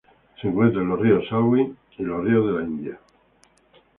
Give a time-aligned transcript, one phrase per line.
[0.41, 2.99] Se encuentra en el río Salween y los ríos de la India.